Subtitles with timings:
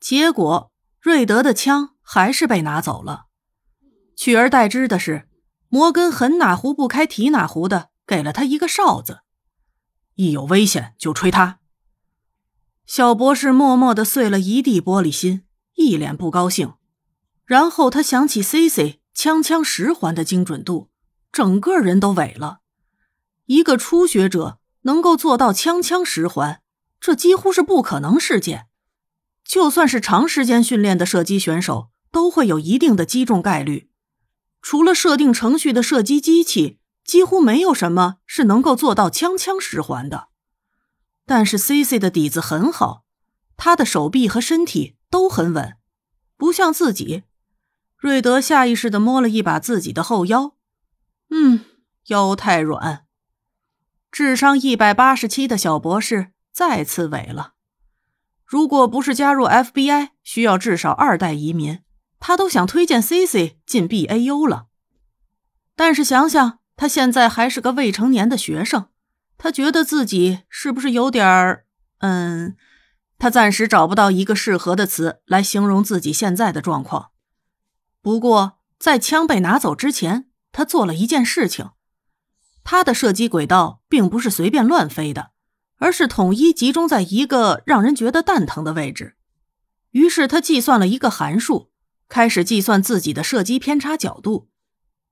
[0.00, 3.26] 结果瑞德的枪还是被拿走了，
[4.16, 5.28] 取而代之的是，
[5.68, 9.20] 摩根很哪壶不开提哪壶的给了他一个哨子，
[10.14, 11.58] 一有危险就吹他。
[12.86, 15.44] 小博士默默的碎了一地玻璃心，
[15.74, 16.74] 一脸不高兴。
[17.44, 20.88] 然后他想起 C C 枪枪十环的精准度，
[21.30, 22.60] 整个人都萎了。
[23.46, 26.62] 一个初学者能够做到枪枪十环，
[26.98, 28.68] 这几乎是不可能事件。
[29.50, 33.90] 就算是长时间训练的射击选手，都会有一定的击中概率。
[34.62, 40.28] 除了设定程序的射击机器，几乎没有什么是能够做到枪枪十环的。
[41.26, 43.02] 但是 C C 的底子很好，
[43.56, 45.76] 他的手臂和身体都很稳，
[46.36, 47.24] 不像自己。
[47.96, 50.54] 瑞德下意识的摸了一把自己的后腰，
[51.30, 51.64] 嗯，
[52.06, 53.04] 腰太软。
[54.12, 57.54] 智商一百八十七的小博士再次萎了。
[58.50, 61.78] 如果不是加入 FBI 需要至少二代移民，
[62.18, 64.66] 他都想推荐 C C 进 B A U 了。
[65.76, 68.88] 但是想想他现在还是个未成年的学生。
[69.38, 71.64] 他觉得自己是不是有点儿……
[71.98, 72.56] 嗯，
[73.20, 77.10] 他暂时找不到一个适合的词来形容自己现在的状况。
[78.02, 81.70] 不过，在枪被拿走之前，他做了一件事情：
[82.64, 85.30] 他的射击轨道并不是随便乱飞的，
[85.80, 89.16] 而是统一集中在一个让人觉得蛋疼的位置。
[89.92, 91.72] 于是，他计算了一个函数，
[92.08, 94.50] 开始计算自己的射击偏差角度。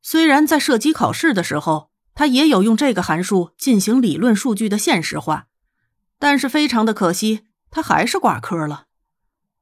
[0.02, 5.48] 虽然在射击考试的时候，他也有用这个函数进行理论数据的现实化，
[6.18, 8.86] 但是非常的可惜，他还是挂科了。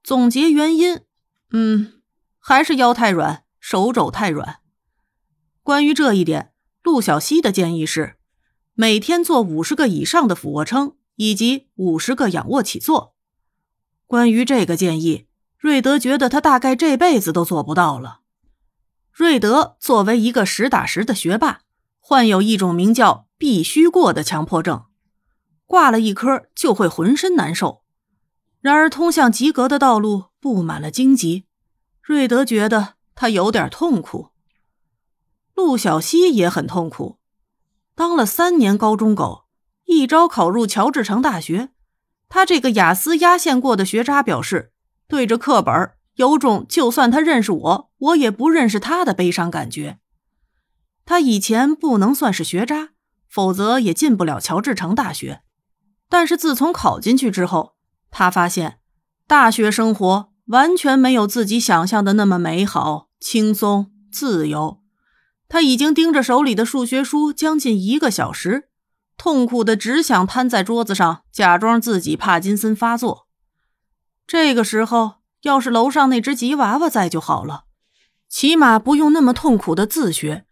[0.02, 1.00] 总结原因，
[1.52, 2.02] 嗯，
[2.38, 4.58] 还是腰太软，手肘太软。
[5.62, 8.16] 关于这一点，陆小西的建议是
[8.78, 13.14] 每天做五十个以上的俯卧撑，以及五十个仰卧起坐。
[14.06, 18.20] 关于这个建议，瑞德觉得他大概这辈子都做不到了。
[19.10, 21.62] 瑞德作为一个实打实的学霸。
[21.98, 24.84] 患有一种名叫“必须过”的强迫症，
[25.64, 27.83] 挂了一科就会浑身难受。
[28.61, 31.46] 然而，通向及格的道路布满了荆棘，
[32.01, 34.28] 瑞德觉得他有点痛苦。
[35.55, 37.18] 陆小西也很痛苦，
[37.96, 39.46] 当了三年高中狗，
[39.86, 41.70] 一招考入乔治城大学。
[42.29, 44.73] 他这个雅思压线过的学渣表示，
[45.08, 49.98] 对着课本有种就算他认识我，我也不认识他的悲伤感觉。
[51.07, 52.90] 他以前不能算是学渣，
[53.30, 55.40] 否则也进不了乔治城大学。
[56.11, 57.77] 但是自从考进去之后，
[58.11, 58.78] 他发现
[59.27, 64.83] 大学生活完全没有自己想象的那么美好、轻松、自由。
[65.48, 68.68] 他已经盯着手里的数学书将近一个小时，
[69.17, 73.27] 痛苦的只想瘫在桌子上，假装自己帕金森发作。
[74.27, 77.64] 这个时候，要是楼上那只吉娃娃在就好了，
[78.29, 80.46] 起码不用那么痛苦的自学。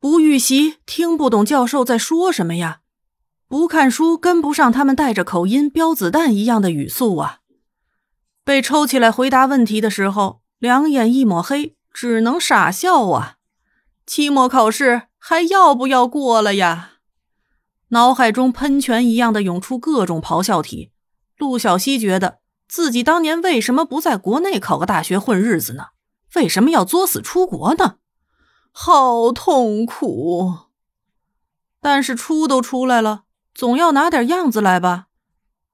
[0.00, 2.80] 不预习，听不懂教授在说什么呀？
[3.46, 7.40] 不看书，跟不上他们带着口音飙子弹一样的语速啊！
[8.42, 13.36] 被抽起来回答问题的时候，两眼一抹黑，只能傻笑啊！
[14.14, 16.96] 期末考试还要不要过了呀？
[17.88, 20.92] 脑海中喷泉一样的涌出各种咆哮体。
[21.38, 25.86] 陆小西觉得自己当年为什么不在国内考个大学混日子呢？
[26.34, 27.94] 为什么要作死出国呢？
[28.70, 30.66] 好痛苦，
[31.80, 33.22] 但是出都出来了，
[33.54, 35.06] 总要拿点样子来吧。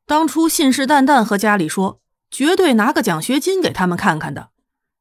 [0.06, 2.00] 当初信誓旦旦和家里说
[2.30, 4.50] 绝对拿个奖学金给他们看看的，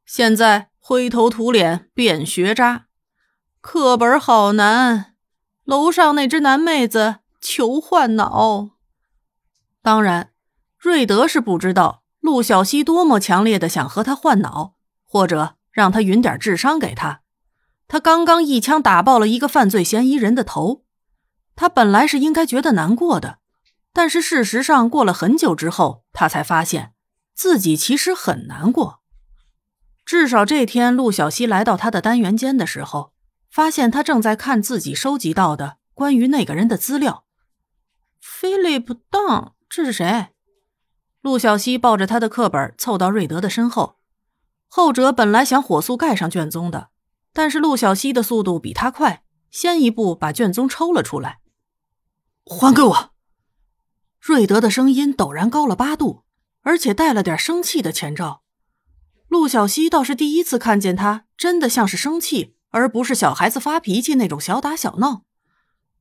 [0.07, 2.86] 现在灰头土脸变学渣，
[3.69, 5.15] 课本好难。
[5.65, 8.69] 楼上那只男妹子求换脑。
[9.81, 10.31] 当然，
[10.79, 17.23] 瑞德是不知道陆小西多么强烈的想和他换脑，或者让他匀点智商给他。
[17.89, 20.85] 他刚刚一枪打爆了一个犯罪嫌疑人的头，
[21.53, 23.39] 他本来是应该觉得难过的，
[23.91, 26.93] 但是事实上过了很久之后，他才发现
[27.35, 29.01] 自己其实很难过。
[30.05, 33.11] 至少这天，陆小西来到他的单元间的时候，
[33.49, 37.25] 发现他正在看自己收集到的关于那个人的资料。
[38.21, 40.29] Philip Dunn，这是谁？
[41.21, 43.97] 陆小西抱着他的课本凑到瑞德的身后，
[44.67, 46.89] 后者本来想火速盖上卷宗的。
[47.33, 51.39] 但是陆小西的速度比他快，先一步把卷宗抽了出来。
[52.43, 53.11] 还给我！
[54.19, 56.23] 瑞德的声音陡然高了八度，
[56.61, 58.41] 而且带了点生气的前兆。
[59.27, 65.25] 陆小西倒是第一次看见他真的像是生气，而不是小孩子发脾气那种小打小闹。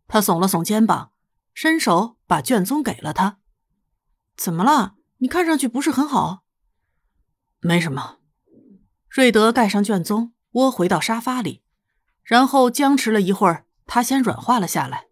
[0.09, 1.13] 他耸了耸肩膀，
[1.55, 3.39] 伸手把卷宗给了他。
[4.37, 4.95] 怎么了？
[5.19, 6.45] 你看上去不是很好。
[7.61, 8.19] 没什么。
[9.09, 11.63] 瑞德盖上卷宗，窝回到沙发里，
[12.23, 15.07] 然后僵持了一会儿，他先软化了下来。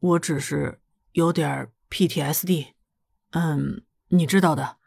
[0.00, 0.80] 我只是
[1.12, 2.74] 有点 PTSD，
[3.30, 4.78] 嗯，你知道的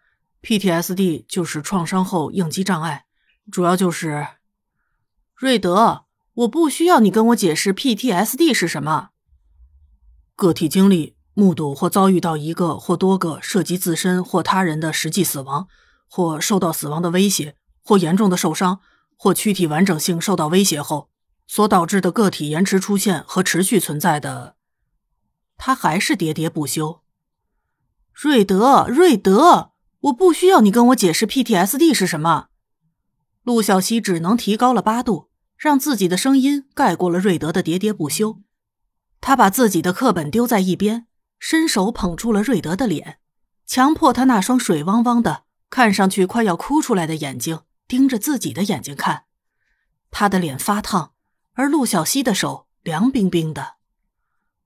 [0.41, 3.05] ，PTSD 就是创伤后应激障碍，
[3.51, 4.27] 主要就是。
[5.41, 6.05] 瑞德，
[6.35, 9.09] 我不需要你跟我解释 PTSD 是什么。
[10.35, 15.67] 个体经历、目睹或遭遇到一个或多个涉及自身或他人的实际死亡，
[16.07, 18.81] 或受到死亡的威胁，或严重的受伤，
[19.17, 21.09] 或躯体完整性受到威胁后，
[21.47, 24.55] 所导致的个体延迟出现和持续存在的。
[25.57, 27.01] 他还是喋喋不休。
[28.13, 29.71] 瑞德，瑞德，
[30.01, 32.49] 我不需要你跟我解释 PTSD 是什么。
[33.41, 35.30] 陆小西只能提高了八度，
[35.61, 38.41] 让自己的声音盖过了瑞德的喋喋不休。
[39.19, 41.05] 他把自己的课本丢在一边，
[41.37, 43.19] 伸手捧住了瑞德的脸，
[43.67, 49.25] 强迫他那双水汪汪的、看上去快要哭出来的眼睛盯着自己的眼睛看。
[50.09, 51.13] 他的脸发烫，
[51.53, 53.75] 而陆小西的手凉冰冰的。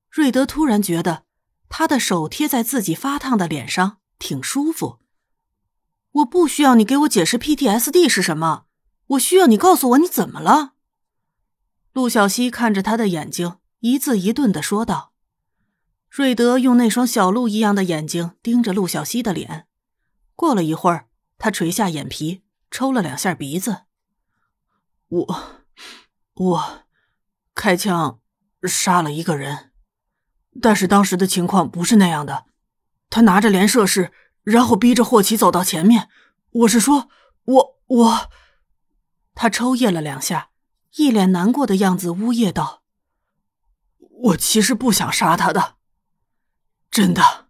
[0.09, 1.23] 瑞德突然觉得，
[1.67, 4.99] 他的手贴在自己发烫的脸上挺舒服。
[6.13, 8.67] 我不需要你给我解释 PTSD 是什么，
[9.07, 10.74] 我需要你告诉我你怎么了。
[11.95, 15.13] 陆小西看着他的眼睛，一字一顿的说道。
[16.09, 19.65] 瑞德用那双小鹿一样的眼睛盯着陆小西的脸，
[20.35, 21.07] 过了一会儿，
[21.37, 23.83] 他垂下眼皮，抽了两下鼻子。
[25.07, 25.65] 我，
[26.33, 26.83] 我，
[27.53, 28.19] 开枪
[28.63, 29.71] 杀了一个人。
[30.61, 32.47] 但是当时的情况不是那样的，
[33.09, 34.11] 他拿着连射式，
[34.43, 36.09] 然后逼着霍奇走到前面。
[36.51, 37.07] 我是说，
[37.45, 38.29] 我我，
[39.33, 40.49] 他抽噎了两下，
[40.97, 42.83] 一脸难过的样子，呜咽道
[44.31, 45.75] ：“我其实不想杀他的，
[46.89, 47.47] 真的。”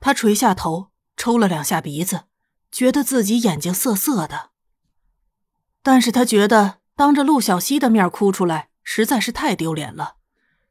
[0.00, 2.24] 他垂下头，抽了两下鼻子，
[2.70, 4.50] 觉得自己眼睛涩涩的。
[5.82, 10.16] 但是他觉得当着陆小西的面哭出来实在是太丢脸了。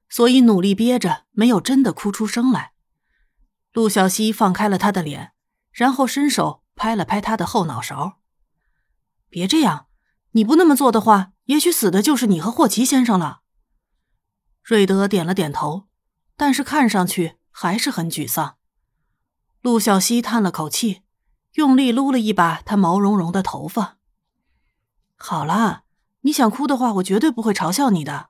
[0.09, 2.73] 所以努力憋着，没有真的哭出声来。
[3.73, 5.33] 陆小西放开了他的脸，
[5.71, 8.19] 然后伸手拍了拍他的后脑勺
[9.29, 9.87] ：“别这样，
[10.31, 13.41] 你不那么做的话，也许死的就是你和霍奇先生了。”
[14.63, 15.87] 瑞德点了点头，
[16.35, 18.57] 但是看上去还是很沮丧。
[19.61, 21.01] 陆小西叹了口气，
[21.53, 23.97] 用力撸了一把他毛茸茸的头发
[25.17, 25.83] ：“好了，
[26.21, 28.29] 你想哭的话，我绝对不会嘲笑你的。”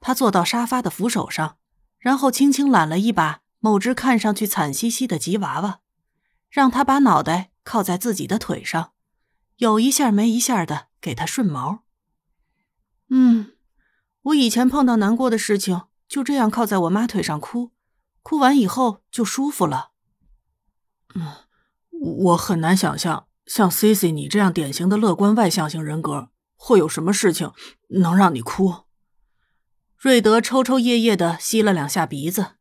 [0.00, 1.58] 他坐到沙发的扶手上，
[1.98, 5.80] 然后轻轻揽了一把某只看上去惨兮兮的吉娃娃，
[6.48, 8.92] 让他把脑袋靠在自己的腿上，
[9.56, 11.84] 有一下没一下的给他顺毛。
[13.10, 13.52] 嗯，
[14.22, 17.72] 我以前碰到难过的事情，就这样靠在我妈腿上哭，
[18.22, 19.90] 哭完以后就舒服了。
[21.14, 21.26] 嗯，
[21.90, 27.52] 我很难想象像 C C 你这样典型的乐观外向型人格，会有什么事情
[27.88, 28.84] 能让你哭。
[29.96, 32.52] 瑞德抽抽噎噎的吸了两下鼻子。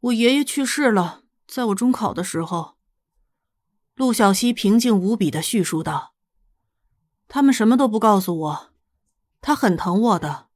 [0.00, 2.76] 我爷爷去世了，在我中考的时候。
[3.94, 6.14] 陆小西平静无比的叙述道
[7.28, 8.70] ：“他们什么都不告诉我，
[9.46, 10.48] 他很疼我的。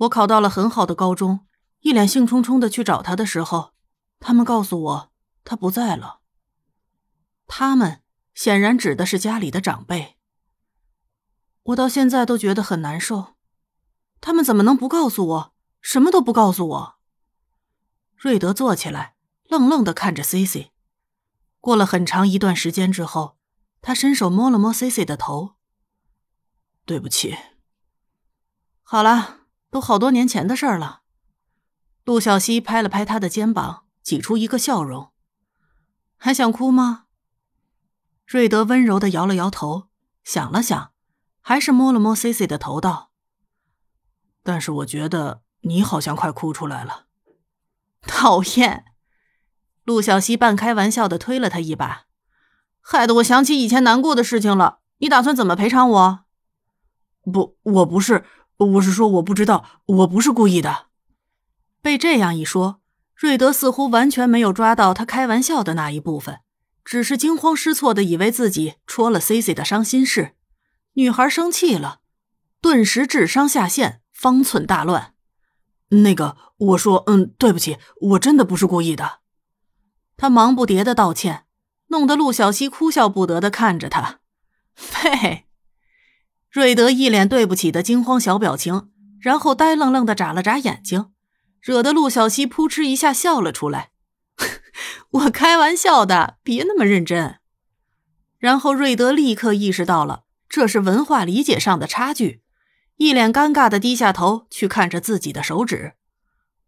[0.00, 1.46] 我考到了很好的高中，
[1.80, 3.72] 一脸兴冲冲的去找他的时候，
[4.20, 5.12] 他们告诉我
[5.44, 6.20] 他不在了。
[7.46, 8.02] 他们
[8.34, 10.18] 显然指的是家里的长辈。
[11.62, 13.36] 我到现在都觉得很难受。”
[14.20, 15.54] 他们怎么能不告诉我？
[15.80, 16.94] 什么都不告诉我。
[18.14, 20.72] 瑞德坐起来，愣愣的看着 C C。
[21.62, 23.38] 过了很长一段时间之后，
[23.80, 25.54] 他伸手摸了摸 C C 的头。
[26.84, 27.38] 对不起。
[28.92, 29.38] 好了，
[29.70, 31.00] 都好多年前的事了。
[32.04, 35.12] 陆小西拍了拍他的肩膀，挤出一个笑容。
[36.18, 37.04] 还想哭吗？
[38.26, 39.88] 瑞德温柔的摇了摇头，
[40.24, 40.92] 想了想，
[41.40, 43.12] 还是摸了摸 C C 的头，道。
[44.42, 47.06] 但是我觉得你好像快哭出来了，
[48.02, 48.84] 讨厌！
[49.84, 52.04] 陆小西半开玩笑的推了他一把，
[52.82, 54.80] 害得我想起以前难过的事情了。
[54.98, 56.24] 你打算怎么赔偿我？
[57.22, 58.26] 不，我不是，
[58.64, 60.86] 我是说我不知道，我不是故意的。
[61.80, 62.80] 被这样一说，
[63.14, 66.40] 瑞德似乎完全没有抓到他开玩笑的那一部分，
[66.84, 70.36] 只是惊慌失措的以为自己戳了 C C 的伤心事。
[70.94, 72.00] 女孩生气了，
[72.60, 74.00] 顿时智商下线。
[74.12, 75.14] 方寸大乱，
[75.88, 79.18] 那个，我说，嗯，对不起，我真的不是故意的。
[80.16, 81.46] 他忙不迭的道歉，
[81.88, 84.20] 弄得陆小西哭笑不得的看着他。
[84.76, 85.46] 嘿，
[86.52, 91.10] 瑞德一脸对不起的惊慌小表情，然后呆愣愣的眨了眨眼睛，
[91.62, 93.92] 惹得陆小西扑哧一下笑了出来。
[95.12, 97.38] 我开玩笑的，别那么认真。
[98.36, 102.42] 然后瑞德立刻意识到了这是文化理解上的差距，
[102.96, 105.94] 一脸尴尬的低下头去看着自己的手指。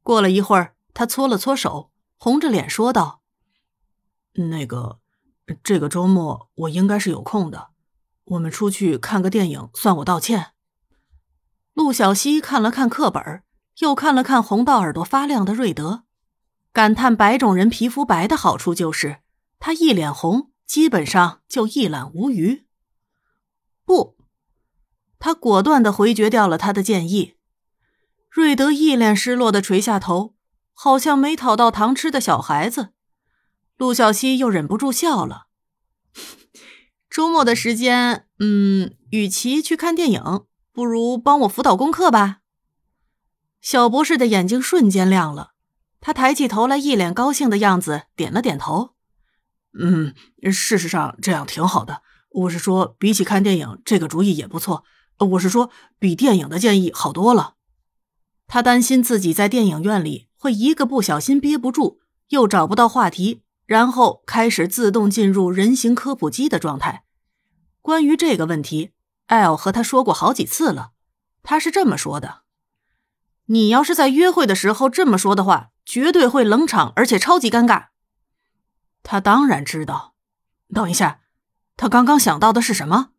[0.02, 3.20] 过了一会儿，他搓了搓手，红着脸说道
[4.48, 5.00] ：“那个，
[5.62, 7.68] 这个周末我应该是有空的，
[8.24, 10.52] 我们出去看个电影，算我道歉。”
[11.74, 13.42] 陆小西看了看课本，
[13.78, 16.04] 又看了看红到耳朵发亮的瑞德，
[16.72, 19.18] 感叹白种人皮肤白的好处就是
[19.58, 20.50] 他一脸红。
[20.66, 22.64] 基本上就一览无余。
[23.84, 24.16] 不，
[25.18, 27.34] 他果断的回绝掉了他的建议。
[28.30, 30.34] 瑞德一脸失落的垂下头，
[30.72, 32.94] 好像没讨到糖吃的小孩子。
[33.76, 35.43] 陆小西又忍不住笑了。
[37.14, 42.40] 周末的时间，嗯，与其去看电影，不如帮我辅导功课吧。
[43.60, 45.52] 小博士的眼睛瞬间亮了，
[46.00, 48.94] 他抬起头来，一脸高兴的样子，点了点头。
[49.78, 50.12] 嗯，
[50.50, 52.02] 事实上这样挺好的。
[52.30, 54.82] 我是说，比起看电影，这个主意也不错。
[55.18, 57.54] 我是说，比电影的建议好多了。
[58.48, 67.04] 他担心自己在电影院里会一个不小心憋不住，又找不到话题，然后开始自动进入人形科普机的状态。
[67.80, 68.92] 关于这个问题，
[69.26, 70.92] 艾尔和他说过好几次了。
[71.42, 72.42] 他是这么说的
[73.46, 77.88] ：“你要是在约会的时候这么说的话，绝对会冷场，而且超级尴尬。”
[79.02, 80.14] 他当然知道。
[80.72, 81.20] 等一下，
[81.76, 83.10] 他刚刚想到的是什么？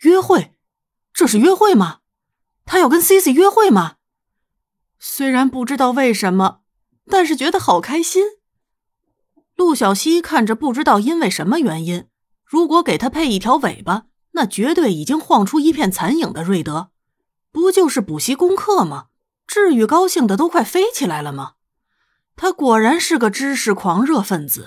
[0.00, 0.56] 约会？
[1.12, 2.00] 这是约会吗？
[2.66, 3.96] 他要跟 Cici 约会吗？
[4.98, 6.62] 虽然不知道为什么，
[7.06, 8.39] 但是觉得好开心。
[9.60, 12.06] 陆小西看着，不知道因为什么原因，
[12.46, 16.88] 如果给他配一条尾巴，那绝对已经晃出一片残影的瑞德，
[17.52, 19.08] 不就是补习功课吗？
[19.46, 21.56] 至于高兴的都快飞起来了吗？
[22.36, 24.66] 他果然是个知识狂热分子。